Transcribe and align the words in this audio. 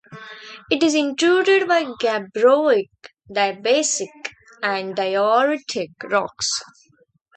It 0.71 0.81
is 0.81 0.95
intruded 0.95 1.67
by 1.67 1.83
gabbroic, 1.99 2.89
diabasic, 3.31 4.31
and 4.63 4.95
dioritic 4.95 5.91
rocks. 6.05 6.63